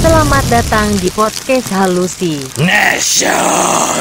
[0.00, 2.40] Selamat datang di podcast Halusi.
[2.56, 4.00] Nation.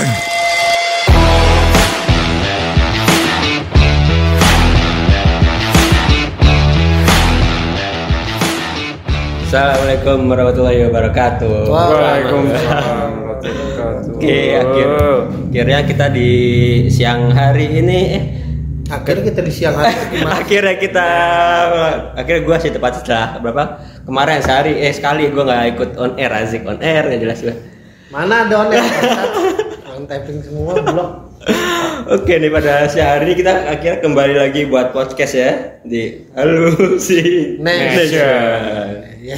[9.44, 11.68] Assalamualaikum warahmatullahi wabarakatuh.
[11.68, 14.16] Waalaikumsalam warahmatullahi wabarakatuh.
[14.16, 14.90] Oke, akhir,
[15.52, 16.32] akhirnya kita di
[16.88, 18.39] siang hari ini eh
[18.90, 20.34] Akhirnya kita di siang hari gimana?
[20.42, 21.08] akhirnya kita
[22.18, 23.64] akhirnya gua sih tepat setelah berapa
[24.10, 27.56] kemarin sehari eh sekali gua nggak ikut on air Azik on air nggak jelas gua.
[28.10, 28.70] Mana ada on
[29.94, 31.12] On typing semua blok.
[32.10, 35.52] Oke nih pada siang hari ini kita akhirnya kembali lagi buat podcast ya
[35.86, 38.10] di Halusi Nation.
[39.22, 39.38] Iya,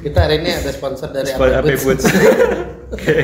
[0.00, 2.04] Kita hari ini ada sponsor dari Sponsor AP AP Boots.
[2.06, 2.06] Boots.
[2.96, 3.14] Oke.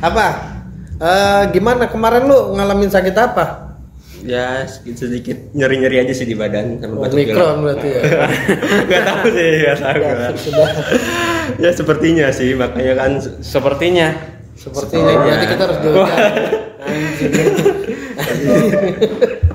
[0.08, 0.56] Apa?
[0.96, 3.65] Eh, gimana kemarin lu ngalamin sakit apa?
[4.26, 7.30] Ya sedikit, sedikit nyeri-nyeri aja sih di badan sama batuk pilek.
[7.30, 8.00] Omikron berarti ya.
[8.90, 10.02] Gak tahu sih, gak tahu.
[10.02, 10.28] Ya,
[11.62, 14.08] ya sepertinya sih makanya kan Sepertinya.
[14.56, 15.12] Seperti ini.
[15.14, 16.00] Jadi kita harus jauh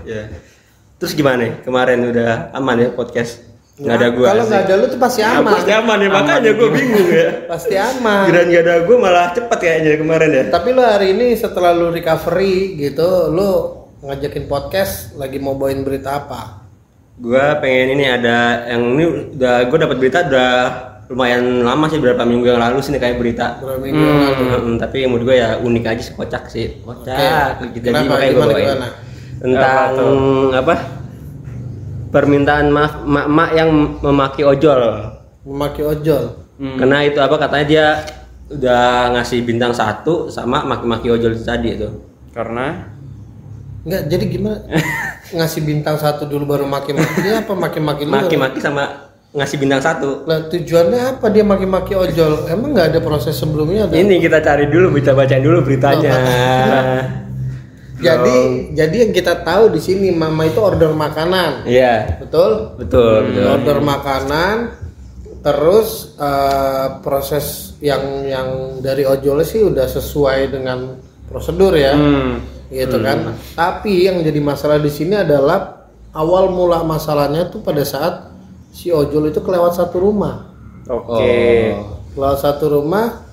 [0.06, 0.22] ya.
[1.02, 1.58] Terus gimana?
[1.66, 3.42] Kemarin udah aman ya podcast?
[3.82, 4.26] Nggak ada gua.
[4.30, 4.50] Kalau sih.
[4.54, 5.52] nggak ada lu tuh pasti Ah, aman.
[5.58, 7.30] pasti aman ya makanya gua bingung ya.
[7.50, 8.24] Pasti aman.
[8.30, 10.44] Kirain nggak ada gua malah cepet kayaknya kemarin ya.
[10.54, 13.50] Tapi lu hari ini setelah lu recovery gitu, lu
[14.02, 16.66] ngajakin podcast lagi mau bawain berita apa?
[17.16, 19.04] Gua pengen ini ada yang ini
[19.38, 20.52] udah gua dapat berita udah
[21.06, 23.62] lumayan lama sih berapa minggu yang lalu sih nih kayak berita.
[23.62, 24.44] Berapa minggu yang lalu?
[24.58, 27.78] Hmm, tapi menurut gue ya unik aja sih kocak sih kocak Oke.
[27.78, 28.10] jadi Kenapa?
[28.10, 28.90] makanya gue Gimana, bawain gimana?
[29.42, 29.92] tentang
[30.56, 30.76] apa
[32.10, 34.82] permintaan maaf mak-mak yang memaki ojol
[35.42, 36.24] Memakai ojol.
[36.78, 37.86] karena itu apa katanya dia
[38.48, 41.90] udah ngasih bintang satu sama maki-maki ojol itu tadi itu
[42.32, 42.88] Karena
[43.82, 44.60] Enggak, jadi gimana?
[45.38, 48.12] Ngasih bintang satu dulu baru maki-maki dia apa maki-maki lu?
[48.12, 52.52] maki-maki sama ngasih bintang satu Lah tujuannya apa dia maki-maki ojol?
[52.52, 53.96] Emang nggak ada proses sebelumnya ada?
[53.96, 56.12] ini kita cari dulu baca bacain dulu beritanya
[58.02, 58.38] Jadi
[58.74, 61.70] jadi yang kita tahu di sini mama itu order makanan.
[61.70, 62.74] iya Betul?
[62.76, 64.56] betul betul Order makanan
[65.40, 68.50] terus eh, proses yang yang
[68.82, 70.98] dari ojolnya sih udah sesuai dengan
[71.30, 71.94] prosedur ya.
[71.96, 73.36] hmm, gitu kan.
[73.54, 78.32] Tapi yang jadi masalah di sini adalah awal mula masalahnya tuh pada saat
[78.72, 80.48] si ojol itu kelewat satu rumah.
[80.88, 81.12] oke.
[81.12, 82.00] Oh.
[82.12, 83.24] Kelewat satu rumah,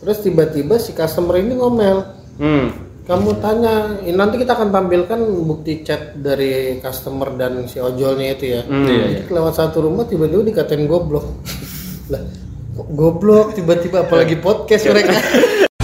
[0.00, 1.98] terus tiba-tiba si customer ini ngomel.
[2.40, 2.68] Hmm.
[3.06, 8.44] Kamu tanya, ini nanti kita akan tampilkan bukti chat dari customer dan si ojolnya itu
[8.56, 8.60] ya.
[8.66, 8.88] Hmm.
[8.88, 11.24] Iya, Jadi kelewat satu rumah tiba-tiba dikatain goblok.
[12.12, 12.22] lah,
[12.74, 15.16] kok goblok tiba-tiba apalagi podcast mereka.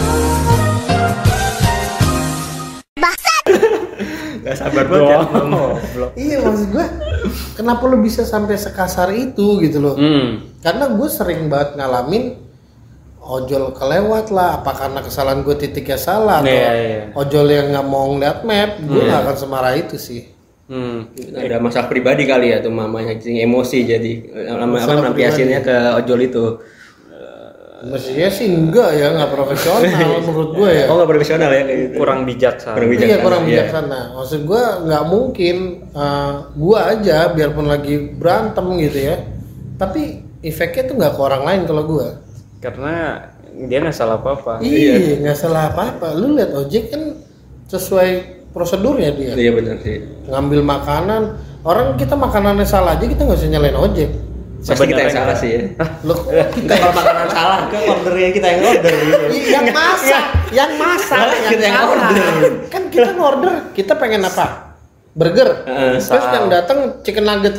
[4.62, 5.72] sabar banget ngomong.
[6.14, 6.86] iya maksud gue,
[7.54, 9.94] kenapa lu bisa sampai sekasar itu gitu loh?
[9.94, 10.54] Hmm.
[10.58, 12.38] karena gue sering banget ngalamin
[13.18, 17.00] ojol kelewat lah apa karena kesalahan gue titiknya salah atau Iya, iya.
[17.12, 20.22] ojol yang nggak mau ngeliat map gue nggak akan semarah itu sih
[20.62, 21.04] Hmm.
[21.36, 24.12] ada masalah pribadi kali ya tuh mamanya emosi jadi
[24.56, 26.44] lama apa Masalah melampiasinnya ke ojol itu
[27.82, 29.82] mestinya sih enggak ya nggak profesional
[30.26, 30.84] menurut gue ya.
[30.86, 31.94] Oh nggak profesional ya kayak gitu.
[31.98, 32.74] Kurang bijaksana.
[32.78, 33.48] Kurang iya bijaksana, kurang iya.
[33.50, 34.00] bijaksana.
[34.14, 35.56] Maksud gue nggak mungkin
[35.90, 39.16] uh, gue aja biarpun lagi berantem gitu ya
[39.80, 42.08] tapi efeknya tuh nggak ke orang lain kalau gue
[42.62, 43.18] Karena
[43.66, 44.62] dia nggak salah apa-apa.
[44.62, 47.18] iya nggak salah apa apa lu lihat ojek kan
[47.66, 48.10] sesuai
[48.54, 49.32] prosedurnya dia.
[49.34, 50.06] Iya benar sih.
[50.30, 51.22] Ngambil makanan.
[51.62, 54.10] Orang kita makanannya salah aja kita nggak usah nyalain ojek
[54.62, 55.36] pasti kita yang salah?
[55.36, 55.50] sih?
[55.52, 55.60] Ya
[56.02, 56.18] loh
[56.48, 57.60] kita kalau makanan salah.
[57.72, 58.92] Kan ordernya kita yang order.
[58.92, 61.90] Gitu Iya, yang masak yang masak yang Kita yang salah.
[61.90, 62.52] order.
[62.68, 64.46] kan kita order kita pengen apa?
[65.12, 65.48] Burger.
[65.64, 67.56] Heeh, terus yang datang chicken nugget.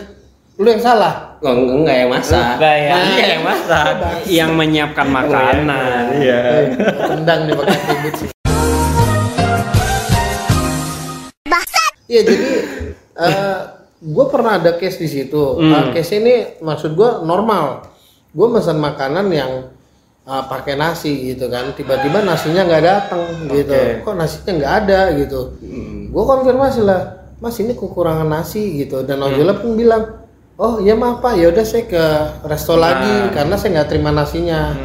[0.53, 1.37] Lu yang salah.
[1.39, 2.57] Oh, enggak yang masak.
[2.57, 2.93] Enggak ya.
[3.09, 3.85] iya yang masak.
[4.25, 6.03] Yang menyiapkan makanan.
[6.15, 6.39] iya.
[7.03, 8.29] Tendang dia pakai tribut sih.
[12.03, 12.47] Iya jadi
[14.03, 15.39] gue pernah ada case di situ.
[15.39, 17.87] Uh, case ini maksud gue normal.
[18.35, 19.71] Gue pesan makanan yang
[20.27, 21.71] uh, pakai nasi gitu kan.
[21.71, 24.03] Tiba-tiba nasinya nggak datang gitu.
[24.03, 25.39] Kok nasinya nggak ada gitu.
[26.11, 29.07] Gue konfirmasi lah, Mas ini kekurangan nasi gitu.
[29.07, 30.27] Dan ojolnya pun bilang,
[30.59, 32.05] oh ya maaf pak, ya udah saya ke
[32.43, 34.75] resto lagi karena saya nggak terima nasinya.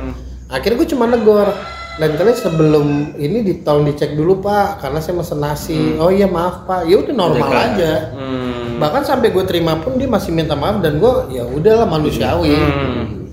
[0.49, 1.51] Akhirnya gue cuma negor.
[1.99, 5.79] Lain kali sebelum ini di tolong dicek dulu pak, karena saya mesen nasi.
[5.99, 7.75] Oh iya maaf pak, ya udah normal lah.
[7.75, 7.93] aja.
[8.15, 8.48] Hmm.
[8.79, 12.55] Bahkan sampai gue terima pun dia masih minta maaf dan gue ya udahlah manusiawi,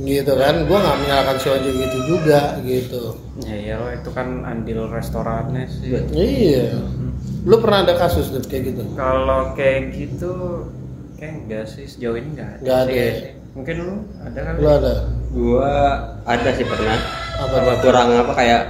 [0.01, 0.65] gitu kan.
[0.65, 3.03] Gue nggak menyalahkan si ojek gitu juga gitu.
[3.45, 5.93] Ya iyalah itu kan andil restorannya sih.
[6.11, 6.81] Iya.
[7.45, 8.81] Lu pernah ada kasus Dut, kayak gitu?
[8.97, 10.65] Kalau kayak gitu
[11.21, 12.61] kayak enggak sih sejauh ini enggak ada.
[12.65, 12.89] Nggak ada.
[12.89, 12.97] sih.
[12.97, 13.13] ya?
[13.55, 14.53] Mungkin lu ada kan?
[14.57, 14.93] Lu ada?
[15.29, 15.71] Gua
[16.25, 16.97] ada sih pernah.
[17.35, 18.61] Apa Apa, kurang apa kayak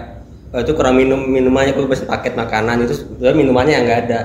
[0.53, 4.21] eh, itu kurang minum minumannya gue pesen paket makanan itu sebenarnya minumannya yang nggak ada.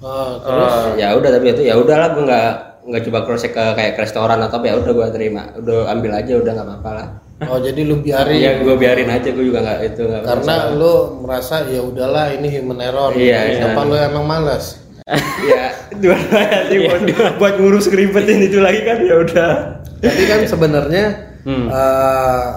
[0.00, 2.50] Ah, terus Ya udah tapi itu ya udahlah gue nggak
[2.80, 5.92] nggak coba cross check ke kayak ke restoran atau apa ya udah gue terima udah
[5.92, 7.08] ambil aja udah nggak apa-apa lah.
[7.40, 10.92] oh jadi lu biarin Iya gue biarin aja gue juga nggak itu nggak karena lu
[11.20, 13.12] merasa ya udahlah ini human error.
[13.12, 13.72] Iya, iya.
[13.72, 14.80] Apa lu emang malas?
[15.52, 16.16] ya dua
[16.68, 17.00] sih buat,
[17.36, 19.52] buat ngurus keribetin itu lagi kan ya udah.
[20.00, 21.72] Tapi kan sebenarnya Hmm.
[21.72, 22.48] eh,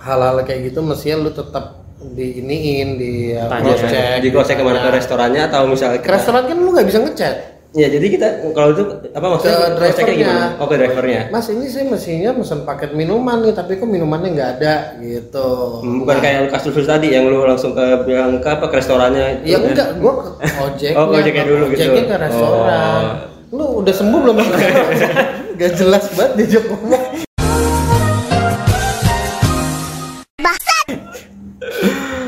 [0.00, 4.20] hal-hal kayak gitu mestinya lu tetap diiniin di uh, cross check.
[4.20, 7.00] Jadi kalau saya ke mana ke restorannya atau misalnya Ke restoran kan lu nggak bisa
[7.00, 7.36] ngechat.
[7.74, 10.14] Ya jadi kita kalau itu apa maksudnya Ke cross checknya drivernya.
[10.14, 10.46] gimana?
[10.56, 11.20] Oh ke drivernya.
[11.28, 15.48] Mas ini saya mestinya pesan paket minuman nih, tapi kok minumannya nggak ada gitu.
[15.80, 19.40] Hmm, Bukan kayak yang kasus tadi yang lu langsung ke bilang ke apa ke restorannya
[19.40, 19.66] itu Ya kan?
[19.66, 20.30] enggak, gua ke
[20.68, 20.94] ojeknya.
[20.94, 21.78] Oh, ke ojeknya dulu gitu.
[21.80, 23.02] Ojeknya ke restoran.
[23.50, 24.36] Lu udah sembuh belum?
[25.54, 27.02] Gak jelas banget diajak ngomong.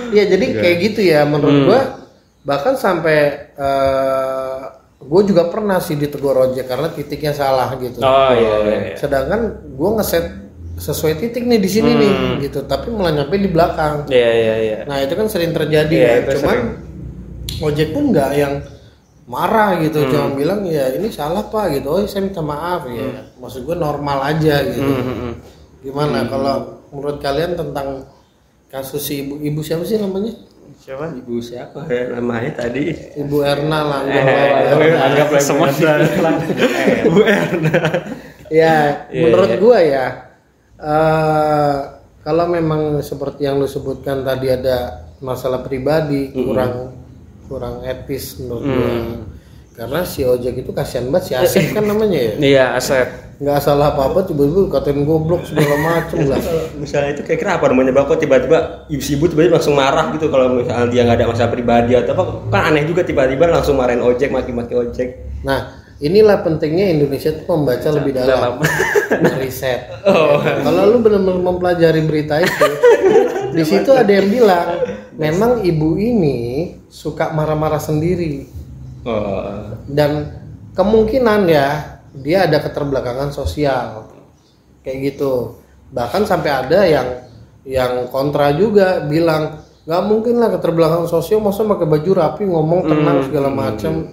[0.07, 1.81] Iya, jadi kayak gitu ya menurut gua.
[2.43, 3.19] Bahkan sampai
[3.53, 4.61] eh
[4.97, 8.01] gue juga pernah sih ditegur ojek karena titiknya salah gitu.
[8.01, 8.77] Oh iya iya.
[8.91, 8.97] iya.
[8.97, 9.41] Sedangkan
[9.75, 10.47] gua ngeset
[10.77, 12.13] sesuai titik nih di sini nih
[12.45, 14.05] gitu, tapi malah nyampe di belakang.
[14.07, 14.79] Iya iya iya.
[14.85, 16.17] Nah itu kan sering terjadi Iya, ya.
[16.21, 16.61] itu Cuman
[17.65, 18.55] ojek pun nggak yang
[19.27, 20.11] marah gitu, Hmm.
[20.13, 21.89] cuma bilang ya ini salah pak gitu.
[21.89, 23.27] Oh saya minta maaf ya.
[23.41, 24.87] Maksud gue normal aja gitu.
[24.93, 25.35] Hmm,
[25.83, 26.55] Gimana kalau
[26.93, 28.05] menurut kalian tentang
[28.67, 30.33] kasus si ibu ibu siapa sih namanya?
[30.77, 31.19] Siapa?
[31.19, 32.95] Ibu siapa ya namanya tadi?
[33.19, 34.01] Ibu Erna lah.
[34.07, 35.71] Eh, anggaplah semua
[37.15, 37.75] Bu Erna.
[38.47, 38.75] ya
[39.11, 39.59] Iya, menurut iya.
[39.59, 40.07] gua ya
[40.77, 41.77] eh
[42.23, 46.95] kalau memang seperti yang lu sebutkan tadi ada masalah pribadi kurang
[47.47, 48.91] kurang etis menurut gua
[49.77, 52.33] karena si ojek itu kasihan banget si Asep kan namanya ya?
[52.41, 53.09] Iya Asep.
[53.37, 56.41] nggak salah apa apa tiba-tiba katain goblok segala macem lah.
[56.81, 60.89] Misalnya itu kayak kira apa namanya kok tiba-tiba ibu-ibu tiba-tiba langsung marah gitu kalau misalnya
[60.89, 62.23] dia nggak ada masalah pribadi atau apa.
[62.49, 65.09] Kan aneh juga tiba-tiba langsung marahin ojek maki-maki ojek.
[65.45, 68.57] nah inilah pentingnya Indonesia tuh membaca lebih dalam.
[69.45, 69.93] riset.
[70.09, 70.41] Oh.
[70.41, 72.65] kalau lu benar-benar mempelajari berita itu
[73.53, 74.81] di situ ada yang bilang
[75.21, 78.56] memang ibu ini suka marah-marah sendiri
[79.07, 79.71] Oh.
[79.87, 80.35] dan
[80.75, 81.69] kemungkinan ya
[82.13, 84.11] dia ada keterbelakangan sosial
[84.83, 87.09] kayak gitu bahkan sampai ada yang
[87.63, 93.19] yang kontra juga bilang nggak mungkin lah keterbelakangan sosial masa pakai baju rapi ngomong tenang
[93.23, 94.11] segala macam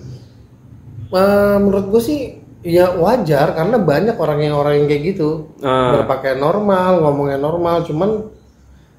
[1.09, 1.21] Eh,
[1.55, 2.19] menurut gue sih
[2.61, 5.93] ya wajar karena banyak orang yang orang yang kayak gitu Ah.
[5.95, 8.33] berpakaian normal ngomongnya normal cuman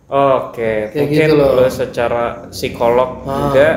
[0.05, 1.51] Oke, Kayak mungkin gitu loh.
[1.57, 3.51] lu secara psikolog Ah.
[3.51, 3.69] juga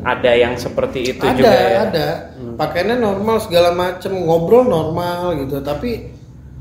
[0.00, 1.78] ada yang seperti itu ada juga ya.
[1.88, 2.08] ada.
[2.56, 4.12] Pakaiannya normal segala macem.
[4.12, 5.60] Ngobrol normal gitu.
[5.60, 6.10] Tapi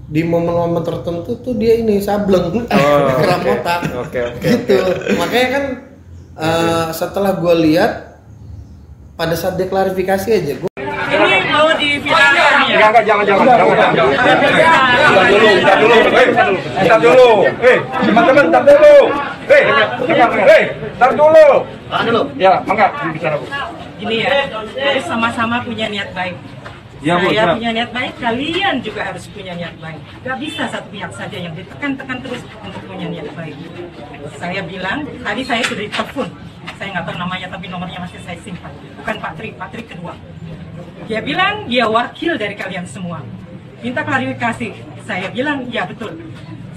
[0.09, 2.65] di momen-momen tertentu tuh dia ini sableng.
[2.65, 3.51] Oh, keram oke.
[3.61, 3.79] otak.
[4.09, 4.77] Oke, oke, gitu.
[5.21, 5.63] makanya kan
[6.39, 7.91] eh, setelah gue lihat
[9.19, 10.71] pada saat deklarifikasi aja gue
[11.09, 12.79] Ini mau diviralkan ya?
[12.79, 13.67] Enggak, enggak, jangan, jangan, jangan.
[15.09, 16.27] Bentar dulu, bentar dulu, eh,
[16.79, 17.77] bentar dulu, eh,
[18.07, 18.97] teman-teman, bentar dulu,
[19.49, 19.61] eh,
[20.13, 21.49] jangan, eh, bentar dulu.
[22.37, 23.45] Ya, mangga, bicara bu.
[23.99, 24.47] Gini ya,
[24.77, 26.37] harus sama-sama punya niat baik.
[26.99, 27.55] Ya, Bu, Saya siap.
[27.55, 29.99] punya niat baik, kalian juga harus punya niat baik.
[30.19, 33.55] Gak bisa satu pihak saja yang ditekan-tekan terus untuk punya niat baik.
[34.35, 36.27] Saya bilang, tadi saya sudah ditelepon.
[36.75, 38.71] Saya nggak tahu namanya, tapi nomornya masih saya simpan.
[38.99, 40.11] Bukan Pak Tri, Pak Tri kedua.
[41.07, 43.23] Dia bilang dia wakil dari kalian semua.
[43.79, 44.67] Minta klarifikasi.
[45.07, 46.19] Saya bilang, ya betul.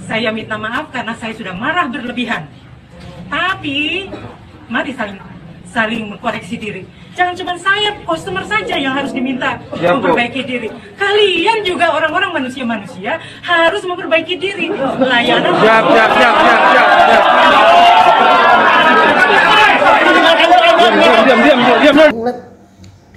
[0.06, 2.46] Saya minta maaf karena saya sudah marah berlebihan.
[3.32, 4.12] Tapi
[4.68, 5.16] mari saling
[5.72, 6.84] saling mengkoreksi diri.
[7.16, 10.04] Jangan cuma saya customer saja yang harus diminta Ya, Bu.
[10.04, 10.68] memperbaiki diri.
[10.96, 14.68] Kalian juga orang-orang manusia-manusia harus memperbaiki diri.
[15.00, 17.24] Layanan Siap, siap, siap, siap, siap, siap.
[20.82, 22.10] Diam, diam, diam, diam, diam.
[22.12, 22.38] ngeliat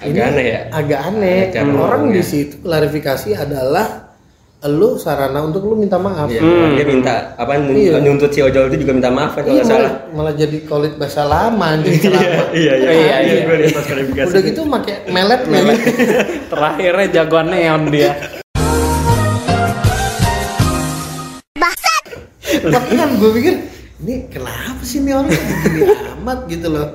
[0.06, 0.60] Agak aneh ya.
[0.70, 1.40] agak aneh
[1.76, 4.05] orang di situ klarifikasi adalah
[4.68, 6.26] lu sarana untuk lu minta maaf.
[6.26, 6.42] Iya,
[6.74, 7.98] dia minta apa nun- Iya.
[8.00, 9.92] nuntut si ojol itu juga minta maaf kan kalau Iya, nggak salah.
[10.10, 12.12] malah, malah jadi kolit bahasa lama anjing Iya,
[12.52, 13.42] iya, iya, Iya, iya.
[13.44, 14.28] Gue lihat pas klarifikasi.
[14.28, 15.80] udah gitu pakai melet melet.
[16.52, 18.12] Terakhirnya jagoan neon dia.
[22.66, 23.54] bahkan gue pikir
[24.00, 26.88] ini kenapa sih nih orang gini amat gitu loh.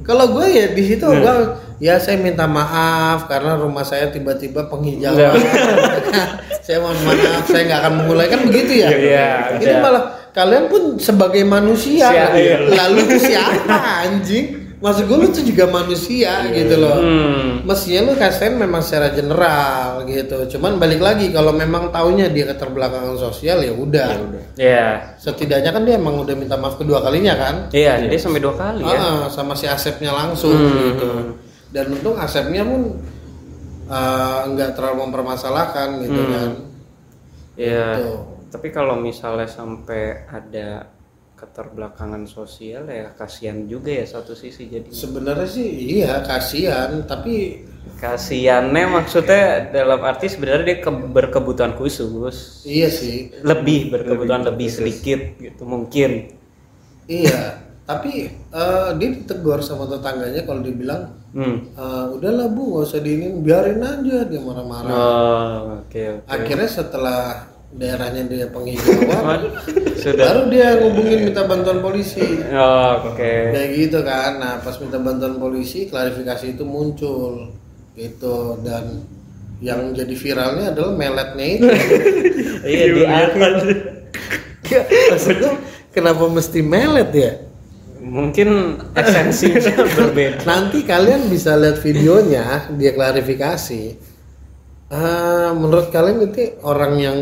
[0.00, 1.34] Kalau gue ya di situ gue
[1.78, 5.36] ya saya minta maaf karena rumah saya tiba-tiba penghijauan
[6.68, 9.80] saya mohon maaf saya nggak akan memulai kan begitu ya Iya, ini iya.
[9.80, 12.56] malah kalian pun sebagai manusia Siap, iya.
[12.68, 13.72] lalu itu siapa
[14.04, 14.46] anjing
[14.78, 17.64] maksud gue lu tuh juga manusia gitu loh Hmm.
[17.64, 23.16] mestinya lu kasihan memang secara general gitu cuman balik lagi kalau memang taunya dia keterbelakangan
[23.16, 24.10] sosial ya udah
[24.54, 25.16] Iya.
[25.16, 28.84] setidaknya kan dia emang udah minta maaf kedua kalinya kan Iya, jadi sampai dua kali
[28.84, 28.94] ya.
[28.94, 30.78] Ah, sama si Asepnya langsung Hmm.
[30.86, 31.10] gitu
[31.68, 33.02] dan untung Asepnya pun
[33.88, 36.30] ah, nggak terlalu mempermasalahkan gitu Hmm.
[36.30, 36.50] kan
[37.54, 37.86] Iya.
[37.96, 38.14] Gitu.
[38.48, 40.88] Tapi kalau misalnya sampai ada
[41.34, 44.88] keterbelakangan sosial ya kasihan juga ya satu sisi jadi.
[44.88, 47.64] sebenarnya sih iya kasihan tapi
[47.98, 52.62] Kasihannya maksudnya dalam arti sebenarnya dia ke- berkebutuhan khusus.
[52.62, 56.30] iya sih Lebih berkebutuhan lebih sedikit gitu mungkin.
[57.06, 61.60] iya tapi eh, dia ditegur sama tetangganya kalau dibilang Hmm.
[61.70, 66.24] "Eh, udahlah bu nggak usah diinin biarin aja dia marah-marah Oh, oke oke.
[66.26, 67.20] akhirnya setelah
[67.70, 69.52] daerahnya dia penghijauan
[69.94, 70.24] Sudah.
[70.24, 73.32] baru dia ngubungin minta bantuan polisi Oh, oke.
[73.52, 77.52] kayak gitu kan nah pas minta bantuan polisi klarifikasi itu muncul
[77.92, 79.04] gitu dan
[79.60, 81.66] yang jadi viralnya adalah meletnya itu
[82.64, 83.52] Iya di akhir.
[84.64, 84.80] Ya,
[85.90, 87.32] kenapa mesti melet ya
[87.98, 90.46] Mungkin esensinya berbeda.
[90.46, 93.98] nanti kalian bisa lihat videonya dia klarifikasi.
[94.88, 97.18] Ah, menurut kalian itu orang yang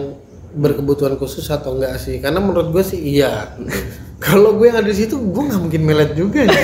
[0.55, 2.21] berkebutuhan khusus atau enggak sih?
[2.21, 3.57] Karena menurut gue sih iya.
[4.25, 6.63] Kalau gue yang ada di situ gue nggak mungkin melet juga ya.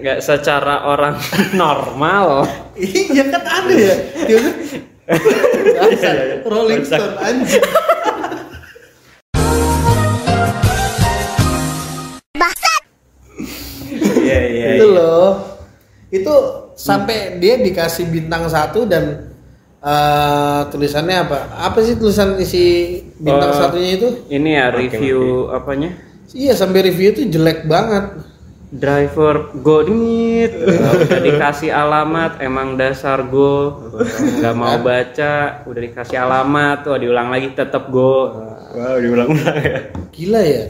[0.00, 1.16] Nggak secara orang
[1.60, 2.48] normal.
[2.76, 3.94] iya kan ada ya.
[4.24, 4.52] Tiba-tiba
[5.04, 7.60] Bangsat, Rolling Stone anjing
[16.14, 16.34] itu
[16.74, 19.34] sampai dia dikasih bintang satu dan
[19.78, 22.64] eh, tulisannya apa apa sih tulisan isi
[23.16, 23.58] bintang Oh.
[23.60, 25.90] satunya itu Ini ya review apanya?
[26.30, 28.22] iya sampai review itu jelek banget
[28.70, 33.86] Driver go dit udah dikasih alamat emang dasar go
[34.34, 38.34] nggak mau baca udah dikasih alamat tuh diulang lagi tetap go
[38.74, 39.78] Wow, diulang-ulang ya.
[40.10, 40.64] gila ya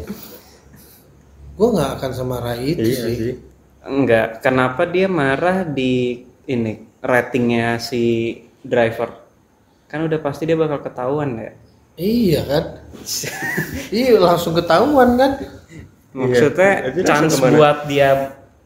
[1.50, 3.14] gue nggak akan semarah itu Iya sih.
[3.16, 3.32] sih.
[3.86, 4.40] Enggak.
[4.40, 9.12] Kenapa dia marah di ini ratingnya si driver?
[9.88, 11.52] Kan udah pasti dia bakal ketahuan ya?
[11.94, 12.64] Iya kan?
[13.94, 15.32] Iya langsung ketahuan kan?
[16.14, 17.54] Maksudnya Jadi langsung chance ke mana?
[17.54, 18.10] buat dia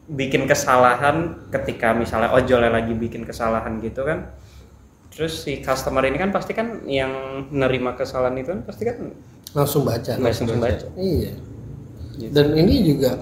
[0.09, 4.33] bikin kesalahan ketika misalnya ojolnya lagi bikin kesalahan gitu kan?
[5.13, 8.97] Terus si customer ini kan pasti kan yang nerima kesalahan itu kan pasti kan
[9.57, 10.87] langsung baca langsung baca.
[10.97, 11.33] iya.
[12.19, 13.17] Dan ini juga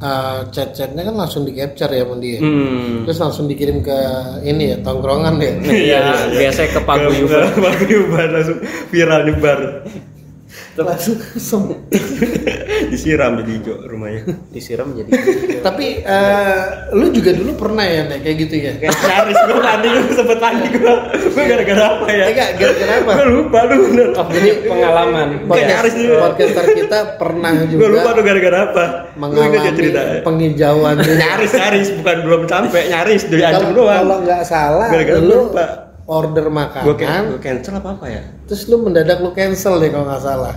[0.00, 3.04] uh, chat-chatnya kan langsung di capture ya sama dia hmm.
[3.08, 3.98] terus langsung dikirim ke
[4.44, 5.52] ini ya tongkrongan ya
[5.86, 6.02] Iya,
[6.34, 7.42] biasanya ke paguyuban.
[7.56, 8.58] Paguyuban langsung
[8.90, 9.60] viral di bar.
[10.76, 11.62] langsung langsung
[12.92, 14.22] Disiram jadi hijau rumahnya.
[14.54, 15.10] Disiram jadi.
[15.66, 16.62] tapi eh,
[16.92, 20.38] lu juga dulu pernah ya Nek, kayak gitu ya Kayak nyaris gue panik, gue sempet
[20.38, 20.96] panik gue.
[21.26, 22.24] Gue gara-gara apa ya?
[22.28, 24.08] Enggak gara-gara apa Gue lupa lu bener.
[24.14, 25.26] Oh, jadi pengalaman.
[25.46, 26.16] Kayak nyaris juga.
[26.22, 28.84] podcaster kita pernah Gue lupa juga tuh gara-gara apa.
[29.16, 30.00] Mengalami cerita.
[30.20, 34.02] penghijauan Nyaris, nyaris bukan belum sampai nyaris dari ancam doang.
[34.02, 35.66] kalau nggak salah Gara-gara lu lupa.
[36.06, 38.22] order makanan gue cancel apa apa ya?
[38.44, 40.54] terus lu mendadak lu cancel deh kalau nggak salah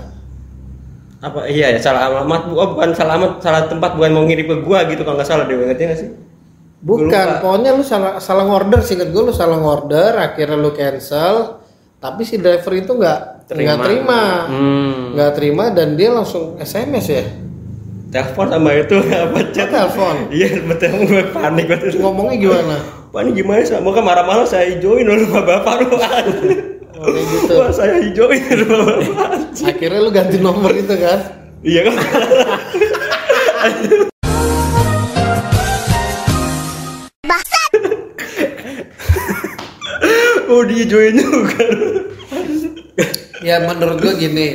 [1.19, 4.57] Apa iya ya salah alamat oh, bukan salah alamat salah tempat bukan mau ngirim ke
[4.63, 6.09] gua gitu kalau nggak salah deh ingetnya nggak sih?
[6.79, 11.59] Gua bukan pokoknya lu salah salah order singkat gue lu salah order akhirnya lu cancel
[11.99, 13.59] tapi si driver itu nggak Terima.
[13.65, 14.95] nggak terima Hmm.
[15.11, 17.25] nggak terima dan dia langsung SMS ya
[18.09, 18.95] Telepon sama itu
[19.27, 19.67] apa chat?
[19.67, 21.99] telepon Iya betul gue panik banget.
[21.99, 22.77] ngomongnya gimana
[23.09, 23.73] Panik gimana sih?
[23.75, 25.97] Mau kan marah-marah saya hijauin rumah bapak lu.
[26.99, 27.53] Oh, kayak gitu.
[27.55, 28.43] Wah saya hijauin
[29.71, 31.19] akhirnya lu ganti nomor itu kan?
[31.63, 31.95] Iya kan?
[40.49, 41.61] Oh dihijauin juga.
[43.47, 44.47] ya menurut gue gini.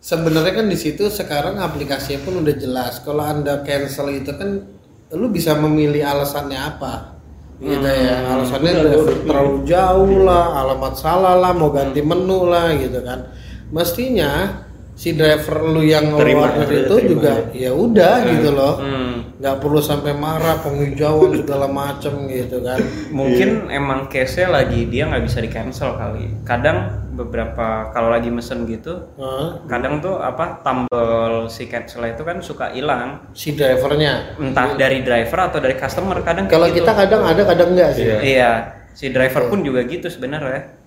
[0.00, 3.04] Sebenarnya kan di situ sekarang aplikasinya pun udah jelas.
[3.04, 4.64] Kalau anda cancel itu kan
[5.12, 7.20] lu bisa memilih alasannya apa
[7.62, 8.16] gitu ya.
[8.34, 13.30] Alasannya driver terlalu jauh lah alamat salah lah mau ganti menu lah gitu kan.
[13.70, 14.61] Mestinya
[15.02, 19.34] si driver lu yang Terima, order ya, itu terima, juga ya udah gitu loh Hmm.
[19.42, 22.78] nggak perlu sampai marah penghijauan segala macem gitu kan
[23.10, 26.30] Mungkin emang case-nya lagi dia nggak bisa di cancel kali.
[26.46, 29.58] Kadang beberapa kalau lagi mesen gitu, Hah?
[29.66, 33.26] kadang tuh apa tombol si cancel itu kan suka hilang.
[33.34, 36.78] si drivernya Entah dari driver atau dari customer kadang kalau gitu.
[36.78, 38.52] kita kadang ada kadang enggak sih Iya,
[38.92, 40.78] si driver pun juga gitu sebenarnya.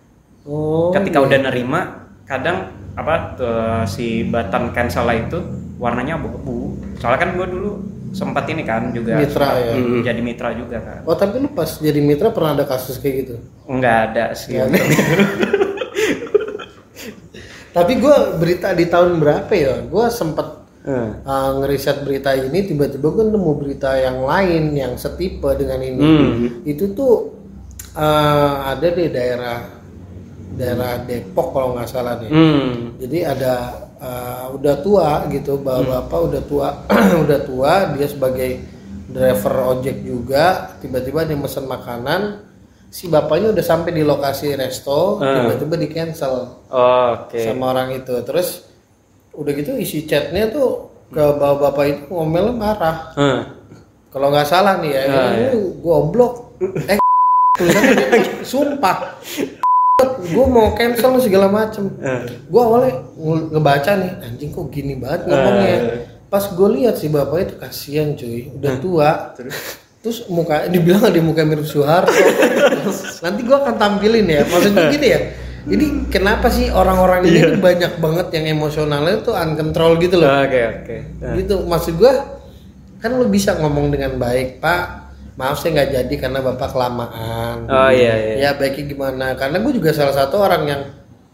[0.47, 1.25] oh Ketika iya.
[1.27, 1.81] udah nerima,
[2.23, 2.57] kadang
[2.95, 5.39] apa tuh, si button cancel itu
[5.75, 6.79] warnanya abu-abu.
[6.99, 7.71] Soalnya kan gue dulu
[8.15, 9.75] sempat ini kan juga Mitra, sempat ya.
[10.07, 13.35] jadi mitra juga kan Oh tapi lu pas jadi mitra pernah ada kasus kayak gitu?
[13.67, 14.71] nggak ada sih ada.
[17.75, 19.83] Tapi gue berita di tahun berapa ya?
[19.83, 20.93] Gue sempet Eh.
[21.25, 25.97] uh, ngeriset berita ini tiba-tiba gue nemu berita yang lain yang setipe dengan ini.
[25.97, 26.61] Hmm.
[26.61, 27.41] Itu tuh
[27.97, 29.74] uh, ada di daerah
[30.55, 32.31] daerah Depok kalau nggak salah nih.
[32.31, 32.95] Hmm.
[32.97, 33.53] Jadi ada
[33.99, 36.67] uh, udah tua gitu, bapak-bapak udah tua,
[37.23, 38.49] udah tua, dia sebagai
[39.11, 42.43] driver ojek juga, tiba-tiba dia mesen makanan,
[42.91, 45.43] si bapaknya udah sampai di lokasi resto, Ah.
[45.43, 48.15] tiba-tiba di cancel oke sama orang itu.
[48.23, 48.63] Terus
[49.35, 53.11] udah gitu isi chatnya tuh ke bapak-bapak itu ngomel marah.
[53.19, 53.41] Eh.
[54.15, 56.55] Kalau nggak salah nih ya, Ah, ini goblok.
[56.87, 56.95] Eh,
[57.59, 57.67] gitu.
[58.55, 59.19] sumpah.
[60.17, 61.89] Gue mau cancel segala macem.
[62.45, 65.77] Gue awalnya nge- ngebaca nih, anjing kok gini banget ngomongnya.
[66.25, 69.09] Pas gue lihat si bapak itu kasihan cuy, udah tua.
[69.99, 72.11] Terus muka dibilang di muka mirip Soeharto.
[73.23, 74.41] Nanti gue akan tampilin ya.
[74.43, 75.19] Maksudnya gini ya.
[75.65, 80.95] Ini kenapa sih orang-orang ini banyak banget yang emosionalnya tuh uncontrol gitu loh oke oke
[81.17, 81.33] Eh.
[81.35, 82.37] gitu maksud gua
[82.95, 85.04] kan lu bisa ngomong dengan baik pak
[85.35, 87.67] maaf saya nggak jadi karena bapak kelamaan.
[87.67, 88.33] Oh iya iya.
[88.39, 89.25] Ya baiknya gimana?
[89.35, 90.81] Karena gue juga salah satu orang yang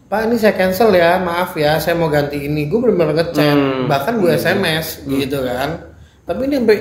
[0.06, 2.66] pak ini saya cancel ya maaf ya saya mau ganti ini.
[2.66, 3.86] Gue benar-benar ngechat Hmm.
[3.86, 5.94] bahkan gue sms gitu kan.
[6.26, 6.78] Tapi ini sampai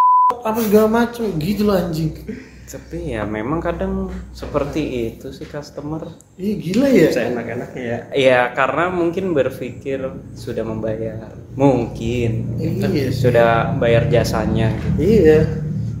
[0.48, 2.10] apa segala macem gitu loh anjing.
[2.64, 6.10] Tapi ya memang kadang seperti itu sih customer.
[6.34, 7.12] Ih gila ya.
[7.12, 7.98] Seenak-enaknya ya.
[8.12, 10.00] ya karena mungkin berpikir
[10.34, 11.38] sudah membayar.
[11.54, 12.58] Mungkin.
[12.58, 14.74] Iya sudah bayar jasanya.
[14.98, 15.22] Gitu.
[15.22, 15.38] iya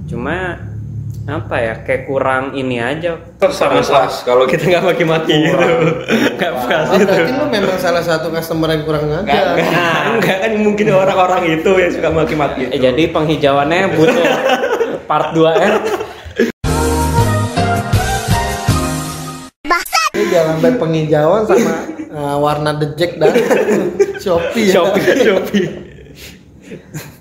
[0.04, 0.60] cuma
[1.24, 3.16] apa ya kayak kurang ini aja
[3.48, 5.56] Sama pas kalau kita nggak maki-maki gitu.
[6.36, 7.08] Nggak pas oh, gitu.
[7.08, 11.42] berarti lu memang salah satu customer yang kurang Nggak, ajar nggak, nggak kan mungkin orang-orang
[11.48, 12.68] itu yang suka maki-maki.
[12.68, 14.26] Eh, jadi penghijauannya butuh
[15.08, 15.70] part 2 ya
[20.12, 21.72] Ini jangan sampai penghijauan sama
[22.12, 23.32] uh, warna The Jack dan
[24.20, 24.72] Shopee ya.
[24.76, 25.66] Shopee Shopee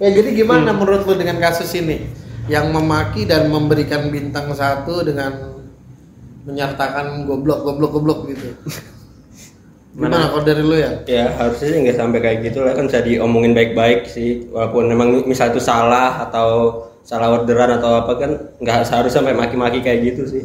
[0.03, 2.22] Ya jadi gimana menurut lu dengan kasus ini?
[2.51, 5.53] Yang memaki dan memberikan bintang satu dengan
[6.43, 8.51] menyertakan goblok goblok goblok gitu.
[9.93, 11.05] Gimana kalau dari lu ya?
[11.05, 12.73] Ya harusnya sih nggak sampai kayak gitu lah.
[12.73, 14.49] Kan bisa diomongin baik-baik sih.
[14.49, 19.85] Walaupun memang misal itu salah atau salah orderan atau apa kan nggak seharusnya sampai maki-maki
[19.85, 20.43] kayak gitu sih.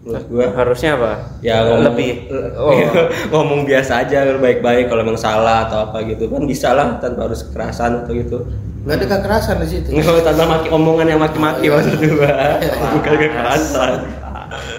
[0.00, 0.46] Menurut gua.
[0.56, 1.12] Harusnya apa?
[1.44, 2.10] Ya ngomong, lebih
[2.56, 2.72] oh
[3.36, 4.88] ngomong biasa aja baik-baik.
[4.88, 8.48] Kalau memang salah atau apa gitu kan bisa lah tanpa harus kekerasan atau gitu
[8.86, 9.88] Gak ada kekerasan di situ.
[9.90, 12.62] nggak tanpa maki omongan yang maki-maki maksud gua
[12.94, 13.92] bukan kekerasan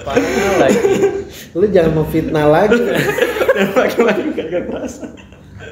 [0.01, 0.95] parah lagi
[1.51, 2.79] Lu jangan memfitnah lagi.
[3.51, 5.09] dan maki-maki bukan kekerasan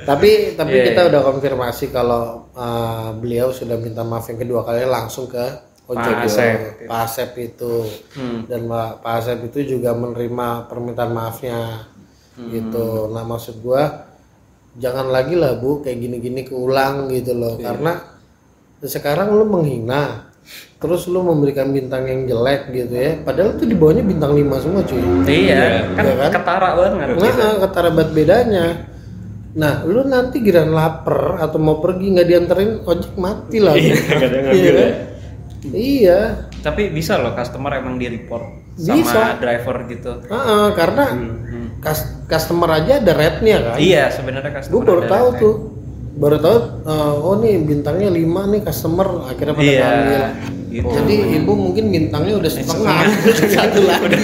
[0.03, 1.07] tapi tapi Iya, kita iya.
[1.07, 5.41] udah konfirmasi kalau uh, beliau sudah minta maaf yang kedua kali langsung ke
[5.85, 6.57] ojek Pak itu, Asep.
[6.85, 7.75] Pak Asep itu
[8.13, 8.45] Hmm.
[8.45, 11.87] dan Pak Asep itu juga menerima permintaan maafnya
[12.35, 12.51] Hmm.
[12.51, 14.11] gitu nah maksud gua
[14.75, 17.63] jangan lagi lah bu kayak gini-gini keulang gitu loh Iya.
[17.65, 17.91] karena
[18.81, 20.27] sekarang lu menghina
[20.75, 24.81] terus lu memberikan bintang yang jelek gitu ya padahal tuh di bawahnya bintang 5 semua
[24.81, 25.61] cuy iya
[25.91, 26.31] kan Iya kan?
[26.33, 28.65] ketara banget Nah, ketara banget bedanya.
[29.55, 33.71] Nah, lu nanti giran lapar atau mau pergi nggak dianterin ojek mati lah.
[33.73, 34.83] Iya, nggak ada yang Iya ngambil kan?
[34.83, 34.93] ya.
[35.65, 36.19] Iya.
[36.61, 39.05] tapi bisa loh customer emang di report Bisa.
[39.07, 41.03] sama driver gitu Heeh, karena
[41.79, 43.77] kas- customer aja ada rate-nya kan.
[43.77, 45.55] iya sebenarnya customer Gue baru tahu tuh.
[46.15, 50.23] Baru tahu eh, oh nih bintangnya 5 nih customer akhirnya pada Iya, ngambil.
[50.71, 50.87] gitu.
[50.93, 52.99] Jadi ibu mungkin bintangnya udah setengah,
[53.55, 54.23] satu lagi.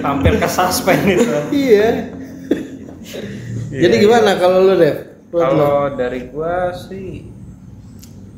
[0.00, 2.08] hampir ke suspend itu iya.
[3.70, 4.96] Jadi gimana kalau lu deh?
[5.28, 7.28] Kalau dari gua sih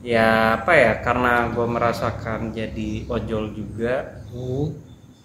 [0.02, 4.74] ya apa ya karena gua merasakan jadi ojol juga Hmm.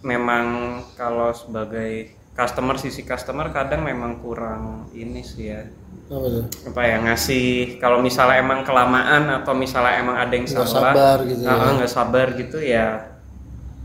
[0.03, 0.45] memang
[0.93, 5.65] kalau sebagai customer sisi customer kadang memang kurang ini sih ya
[6.07, 6.23] Apa
[6.71, 7.47] apa ya ngasih
[7.77, 11.49] kalau misalnya emang kelamaan atau misalnya emang ada yang Nggak salah sabar gitu ya.
[11.49, 12.85] ah, ah, nggak sabar gitu ya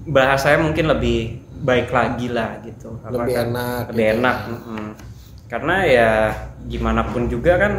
[0.04, 1.18] bahasanya mungkin lebih
[1.62, 3.46] baik lagi lah gitu Apa Lebih kan?
[3.48, 4.86] enak lebih gitu enak mm-mm.
[5.48, 6.10] karena ya
[6.64, 7.72] gimana pun juga kan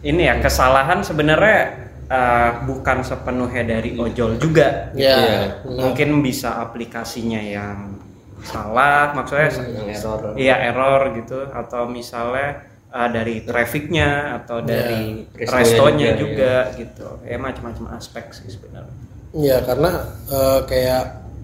[0.00, 1.58] ini ya kesalahan sebenarnya
[2.06, 5.18] eh, bukan sepenuhnya dari ojol juga Ya, Iya.
[5.62, 5.78] benar.
[5.78, 7.97] mungkin bisa aplikasinya yang
[8.44, 15.58] salah maksudnya yang error iya error gitu atau misalnya uh, dari trafficnya atau dari restonya
[15.58, 16.22] restonya juga,
[16.70, 18.94] juga, gitu ya macam-macam aspek sih sebenarnya
[19.28, 19.90] Iya karena
[20.32, 21.02] eh, kayak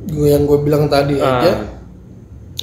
[0.08, 1.44] gue yang gue bilang tadi Ah.
[1.44, 1.52] aja,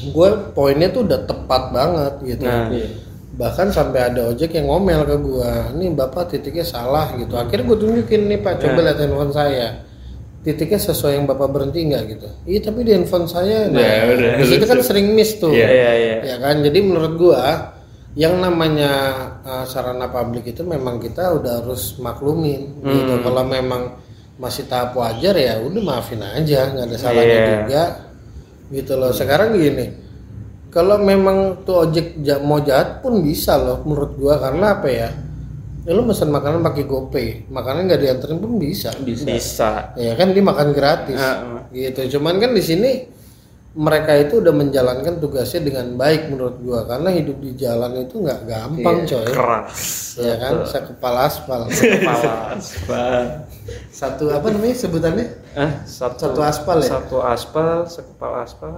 [0.02, 2.46] gue poinnya tuh udah tepat banget gitu.
[2.46, 2.74] Nah.
[2.74, 2.90] Iya.
[3.32, 7.78] bahkan sampai ada ojek yang ngomel ke gua ini bapak titiknya salah gitu akhirnya gue
[7.80, 9.82] tunjukin nih pak coba lihat handphone saya
[10.42, 12.28] titiknya sesuai yang bapak berhenti nggak gitu?
[12.46, 14.32] Iya tapi di handphone saya nah Ya, udah.
[14.42, 15.54] di situ kan sering miss tuh.
[15.54, 16.16] Iya, iya iya.
[16.34, 16.66] Ya kan?
[16.66, 17.72] Jadi menurut gua
[18.12, 18.92] yang namanya
[19.40, 23.14] uh, sarana publik itu memang kita udah harus maklumin gitu.
[23.16, 23.24] Hmm.
[23.24, 23.82] kalau memang
[24.36, 27.48] masih tahap wajar ya udah maafin aja nggak ada salahnya Iya.
[27.62, 27.84] juga
[28.74, 29.12] gitu loh.
[29.14, 29.86] Sekarang gini
[30.72, 34.42] kalau memang tuh ojek mau jahat pun bisa loh menurut gua.
[34.42, 35.10] Karena apa ya
[35.82, 37.28] ya lu pesan makanan pakai GoPay.
[37.50, 38.94] Makanan nggak dianterin pun bisa.
[39.02, 39.94] Bisa.
[39.98, 41.18] Ya kan dia makan gratis.
[41.18, 41.60] Heeh.
[41.92, 42.18] gitu.
[42.20, 42.92] Cuman kan di sini
[43.72, 46.84] mereka itu udah menjalankan tugasnya dengan baik menurut gua.
[46.86, 49.26] Karena hidup di jalan itu nggak gampang coy.
[49.26, 49.82] keras.
[50.20, 50.68] Ya kan?
[50.68, 51.62] Sekepala aspal.
[51.72, 53.48] Kepala
[53.92, 55.26] satu apa namanya sebutannya?
[55.56, 56.90] Eh satu Satu aspal ya?
[56.98, 58.70] satu aspal sekepala aspal.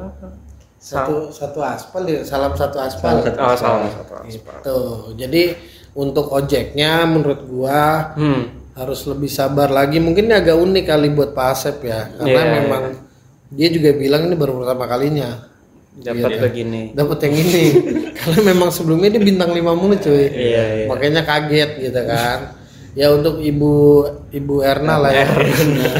[0.77, 2.21] Satu satu aspal ya?
[2.27, 3.23] Salam satu aspal.
[3.23, 4.57] Salam satu oh salah satu aspal.
[4.61, 5.55] Tuh jadi
[5.93, 8.75] untuk ojeknya menurut gua hmm.
[8.77, 10.01] harus lebih sabar lagi.
[10.01, 12.09] Mungkin ini agak unik kali buat Pak Asep ya.
[12.17, 12.83] Karena Iya, memang
[13.53, 15.49] dia juga bilang ini baru pertama kalinya.
[15.93, 17.63] Dapat begini dapat yang ini.
[18.17, 20.25] Karena memang sebelumnya dia bintang 5 mulu cuy.
[20.25, 20.85] Iya, iya.
[20.89, 22.57] makanya kaget gitu kan.
[22.97, 25.25] Ya untuk ibu ibu Erna lah ya.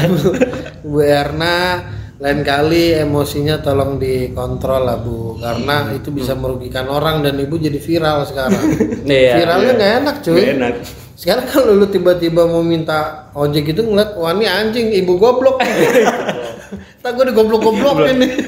[0.84, 1.80] Ibu Erna
[2.14, 5.34] lain kali emosinya tolong dikontrol lah bu.
[5.36, 8.62] Karena itu bisa merugikan orang dan ibu jadi viral sekarang.
[9.04, 10.34] Iya, viralnya nggak enak cuy.
[10.38, 10.74] Nggak enak.
[11.14, 15.58] Sekarang kalau lu tiba-tiba mau minta ojek itu ngeliat wah ini anjing ibu goblok.
[17.04, 18.28] Tak gue digoblok-goblok ini.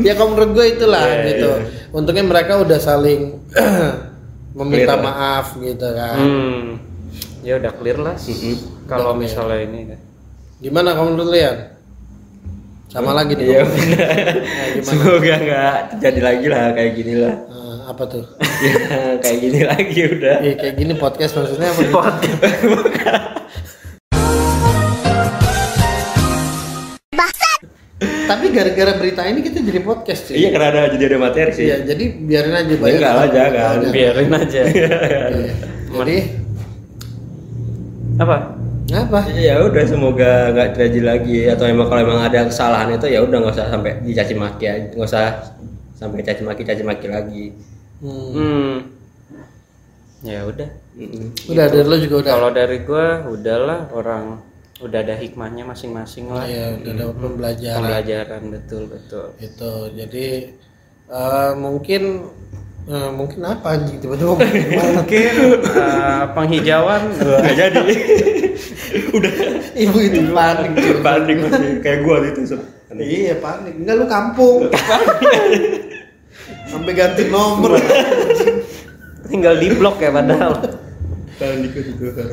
[0.00, 1.50] Ya kalau menurut gue itulah Iya, gitu.
[1.92, 3.36] untungnya mereka udah saling
[4.56, 5.04] meminta Clear lah.
[5.04, 6.16] maaf gitu kan.
[6.16, 6.64] Hmm.
[7.44, 8.16] Ya udah clear lah.
[8.16, 9.20] Kalau Udah clear.
[9.20, 10.00] misalnya ini kan.
[10.56, 11.56] gimana kamu menurut lian
[12.90, 13.62] sama lagi nih Iya.
[13.62, 17.34] Nah, Semoga nggak terjadi lagi lah kayak gini lah.
[17.46, 18.24] Eh, apa tuh
[18.60, 18.72] ya
[19.22, 20.36] kayak gini lagi udah.
[20.42, 22.02] Iya kayak gini podcast maksudnya apa?
[28.00, 30.38] Tapi gara-gara berita ini kita jadi podcast sih.
[30.38, 31.64] Iya karena ada jadi ada materi sih.
[31.66, 33.74] Iya, jadi biarin aja Ya, enggak lah, jangan.
[33.90, 34.88] Biarin aja Iya.
[35.90, 36.16] Jadi
[38.20, 38.36] apa
[38.92, 39.20] apa?
[39.32, 43.36] Ya udah semoga nggak terjadi lagi atau emang kalau emang ada kesalahan itu ya udah
[43.40, 45.24] nggak usah sampai dicaci maki aja, nggak usah
[45.94, 47.44] sampai caci maki caci maki lagi.
[48.00, 48.30] Hmm.
[48.34, 48.74] hmm
[50.20, 50.68] ya udah
[51.00, 51.32] Mm-mm.
[51.48, 52.32] Udah dari lo juga udah.
[52.36, 54.24] kalau dari gua udahlah orang
[54.80, 57.76] udah ada hikmahnya masing-masing lah Iya, udah dapat pembelajaran.
[57.80, 59.72] pembelajaran betul betul Itu.
[59.96, 60.26] Jadi
[61.08, 62.02] eh, mungkin
[62.88, 64.40] eh, mungkin apa anjing tiba-tiba
[64.96, 67.80] mungkin eh, penghijauan Nggak jadi.
[69.76, 70.70] ibu itu panik.
[71.00, 72.56] Panik masih kayak gua gitu.
[72.56, 72.60] Sob.
[72.92, 73.74] Iya panik.
[73.76, 74.60] Enggak lu kampung.
[76.70, 77.78] Sampai ganti nomor.
[79.30, 80.54] tinggal di blok ya padahal.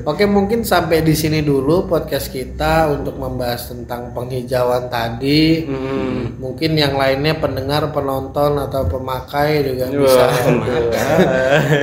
[0.03, 5.63] Oke mungkin sampai di sini dulu podcast kita untuk membahas tentang penghijauan tadi.
[5.63, 6.37] hmm.
[6.37, 10.25] Mungkin yang lainnya pendengar, penonton atau pemakai juga bisa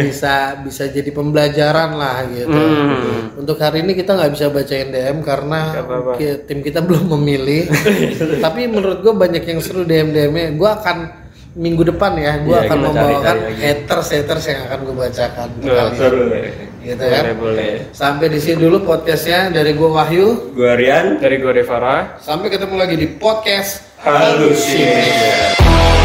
[0.05, 2.53] bisa bisa jadi pembelajaran lah gitu.
[2.55, 3.35] Hmm.
[3.35, 6.17] Untuk hari ini kita nggak bisa bacain DM karena apa-apa.
[6.17, 7.67] ki- tim kita belum memilih.
[8.45, 10.55] Tapi menurut gue banyak yang seru DM DM-nya.
[10.55, 10.97] Gue akan
[11.55, 15.49] minggu depan ya, gue Iya, akan membawakan haters haters yang akan gue bacakan.
[15.55, 15.95] Wah, kalian.
[15.95, 16.23] Seru.
[16.85, 17.25] Gitu kan.
[17.25, 20.53] boleh boleh Sampai di sini dulu podcastnya dari gue Wahyu.
[20.53, 21.17] Gua Rian.
[21.17, 26.04] dari gue Devara Sampai ketemu lagi di podcast Halusination.